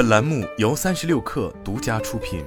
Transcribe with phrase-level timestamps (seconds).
[0.00, 2.42] 本栏目由三十六氪独家出品。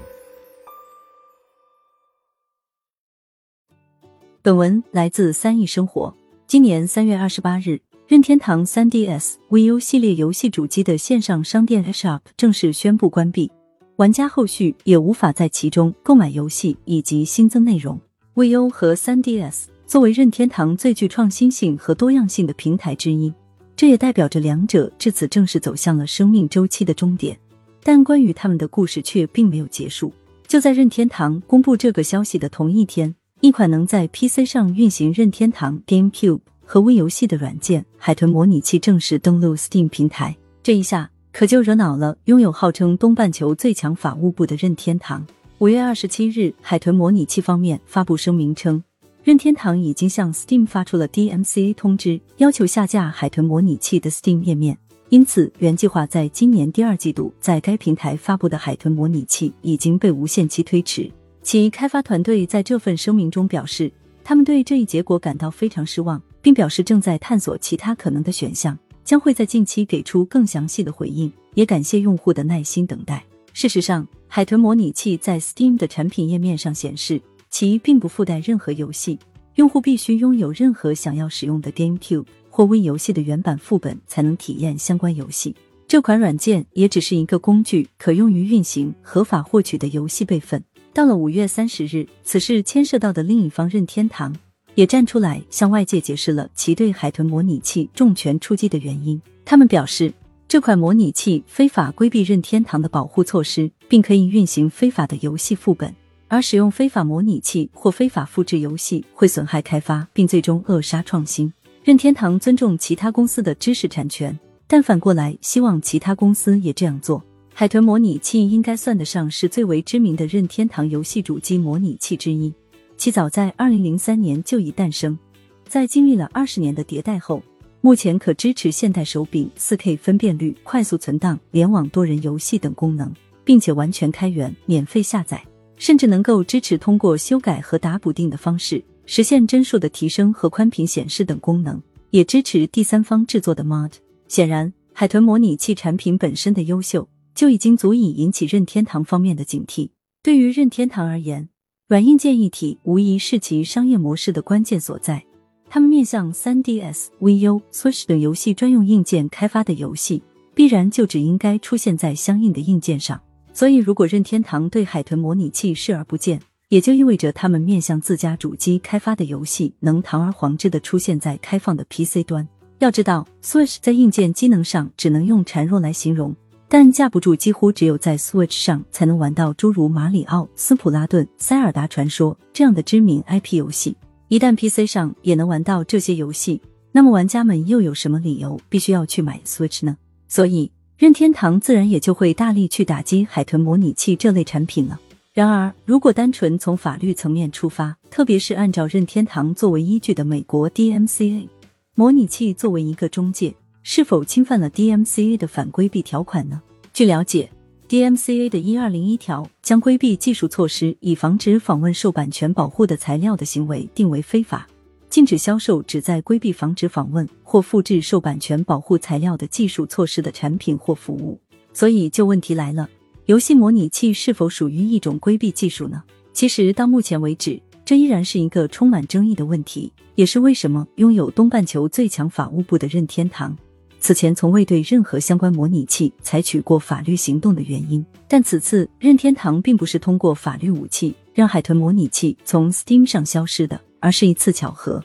[4.41, 6.11] 本文来自三亿生活。
[6.47, 13.51] 今年三月二十八日，任天堂 3DS、VU 系列游戏主机的线上商店 Shop 正式宣布关闭，
[13.97, 18.01] 玩家后续也无法在其中购买游戏以及新增内容。
[18.33, 23.31] VU 和 3DS 作为任天堂最具创新性和多样性的平台之一。
[23.75, 27.37] 这也代表着两者至此正式走向了生命周期的终点，
[27.83, 30.11] 但关于他们的故事却并没有结束。
[30.47, 40.35] 就在任天堂公布这个消息的同一天，一款能在 PC 上运行任天堂 GameCube 和微游戏的软件《海豚模拟器》正式登陆 Steam 平台。
[40.61, 45.25] 这一下可就惹恼了拥有号称东半球最强法务部的任天堂。
[45.59, 48.83] 五月二十七日，海豚模拟器方面发布声明称。
[49.23, 54.77] 任天堂已经向 Steam 发出了 DMCA 通知，要求下架海豚模拟器的 Steam 页面。
[55.13, 61.07] 因此，原计划在今年第二季度在该平台发布的海豚模拟器已经被无限期推迟。
[61.43, 63.91] 其开发团队在这份声明中表示，
[64.23, 71.31] 他们对这一结果感到非常失望，并表示正在探索其他可能的选项，将会在近期给出更详细的回应。
[71.53, 73.23] 也感谢用户的耐心等待。
[73.53, 77.21] 事实上，海豚模拟器在 Steam 的产品页面上显示。
[77.51, 79.19] 其并不附带任何游戏，
[79.57, 85.55] 用户必须拥有任何想要使用的 GameCube 或微游戏的原版副本才能体验相关游戏。
[85.87, 90.63] 这款软件也只是一个工具，可用于运行合法获取的游戏备份。
[90.93, 94.35] 到了五月三十日，此事牵涉到的另一方任天堂
[94.75, 99.19] 也站出来向外界解释了其对海豚模拟器重拳出击的原因。
[99.43, 100.13] 他们表示，
[100.47, 105.91] 这款模拟器非法规避任天堂的保护措施，并可以运行非法的游戏副本。
[106.27, 111.51] 而使用非法模拟器或非法复制游戏会损害开发，并最终扼杀创新。
[111.83, 117.21] 任天堂尊重其他公司的知识产权，但反过来希望其他公司也这样做。
[117.53, 122.53] 海豚模拟器应该算得上是最为知名的任天堂游戏主机模拟器之一，
[122.95, 125.19] 其早在二零零三年就已诞生，
[125.67, 127.43] 在经历了二十年的迭代后，
[127.81, 133.11] 目前可支持现代手柄、四 K 分辨率、快速存档、联网多人游戏等功能，
[133.43, 135.43] 并且完全开源、免费下载。
[135.75, 138.81] 甚至能够支持通过修改和打补丁的方式
[139.15, 141.79] 实现帧数的提升和宽屏显示等功能，
[142.09, 143.91] 也支持第三方制作的 mod。
[144.27, 149.91] 显然，海豚模拟器产品本身的优秀就已经足以引起任天堂方面的警惕。
[150.23, 151.47] 对于任天堂而言，
[151.87, 155.23] 软硬件一体无疑是其商业模式的关键所在。
[155.69, 160.23] 他们面向 3DS、VU、Switch 等游戏专用硬件开发的游戏，
[160.55, 163.21] 必然就只应该出现在相应的硬件上。
[163.53, 166.41] 所以，如果任天堂对海豚模拟器视而不见，
[166.73, 172.47] 也就意味着他们面向自家主机开发的游戏能堂而皇之的出现在开放的 PC 端。
[172.79, 176.35] 要知道，Switch 在硬件机能上只能用孱弱来形容，
[176.67, 183.95] 但架不住几乎只有在 Switch 上才能玩到诸如马里奥、斯普拉顿、塞尔达传说这样的知名 IP 游戏。
[184.27, 186.59] 一旦 PC 上也能玩到这些游戏，
[186.91, 189.95] 那么玩家们又有什么理由必须要去买 Switch 呢？
[190.27, 190.71] 所以。
[190.95, 194.97] 任天堂自然也就会大力去打击海豚模拟器这类产品了。
[195.33, 201.47] 然而，如果单纯从法律层面出发，特别是按照任天堂作为依据的美国 DMCA
[201.95, 206.61] 模拟器作为一个中介，是否侵犯了 DMCA 的反规避条款呢？
[206.93, 207.49] 据了解
[207.89, 214.67] ，DMCA 的一二零一条将规避技术措施以防止访问受版权保护的材料的行为定为非法。
[215.09, 221.39] 禁止销售旨在规避防止访问或复制受版权保护材料的技术措施的产品或服务。
[221.73, 222.87] 所以，就问题来了：
[223.25, 226.03] 游戏模拟器是否属于一种规避技术呢？
[226.33, 233.57] 其实，到目前为止，这依然是一个充满争议的问题，也是为什么拥有东半球最强法务部的任天堂
[233.99, 238.05] 此前从未对任何相关模拟器采取过法律行动的原因。
[238.27, 243.79] 但此次，任天堂并不是通过法律武器让海豚模拟器从 Steam 上消失的。
[244.03, 245.01] 而是一次巧合。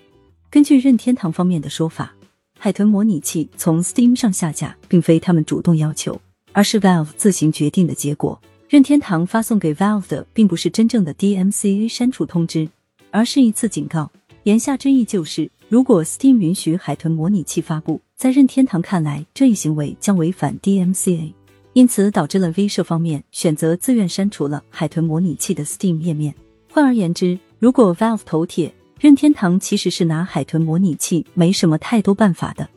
[0.50, 2.12] 根据任天堂方面的说法，
[2.58, 6.20] 海豚模拟器从 Steam 上下架，并非他们主动要求，
[6.58, 8.36] 而是 Valve 自行决定的结果。
[8.68, 12.68] 任天堂发送给 Valve 的并不是真正的 DMCA 删除通知，
[13.12, 14.10] 而是一次警告。
[14.42, 21.32] 言下之意就是，如果 Steam 允许海豚模拟器发布，在任天堂看来，这一行为将违反 DMCA，
[21.74, 26.34] 因此导致了 V 社方面选择自愿删除了海豚模拟器的 Steam 页面。
[26.72, 32.68] 换而言之，如果 Valve 头铁，任天堂其实是拿海豚模拟器没什么太多办法的，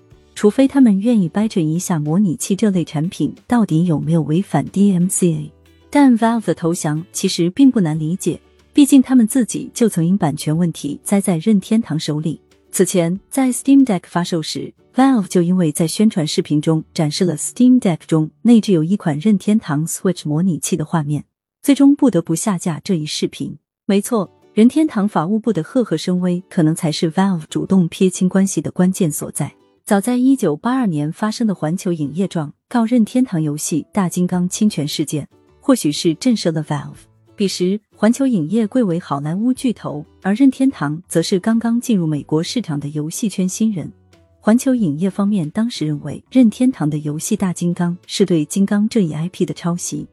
[0.41, 5.51] 除非他们愿意掰扯一下模拟器这类产品到底有没有违反 DMCA。
[5.91, 8.41] 但 Valve 的投降其实并不难理解，
[8.73, 12.41] 毕竟他们自己就曾因版权问题栽在任天堂手里。
[12.71, 21.25] 此前，在 Steam Deck 发售时，Valve 就因为在宣传视频中展示了 Steam Deck 中内置有一款任天堂 Switch 模拟器的画面，
[21.61, 23.55] 最终不得不下架这一视频。
[23.85, 29.53] 没错，任天堂法务部的赫赫声威，可能才是 Valve 主动撇清关系的关键所在。
[29.91, 35.27] 早在一九八二年发生的环球影业状告任天堂游戏《大金刚》侵权事件，
[35.59, 36.95] 或许是震慑了 Valve。
[37.35, 43.91] 彼时，环球影业贵为好莱坞巨头，而任天堂则是刚刚进入美国市场的游戏圈新人。
[44.39, 50.07] 环球影业方面当时认为，任天堂的游戏《大金刚》是对《金刚》这一 IP 的抄袭，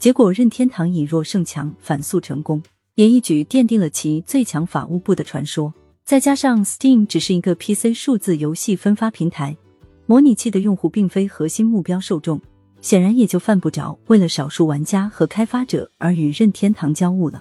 [0.00, 2.60] 结果任天堂以弱胜强，反诉成功，
[2.96, 5.72] 也一举奠定了其最强法务部的传说。
[6.10, 9.56] 再加上 Steam 只是一个 PC 数字游戏分发平台，
[10.06, 12.40] 模拟器的用户并非核心目标受众。
[12.80, 17.40] 显然也就犯不着为了少数玩家和开发者而与任天堂交恶了。